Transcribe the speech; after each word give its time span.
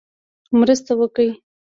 مرسته 0.59 0.91
وکړي. 0.99 1.29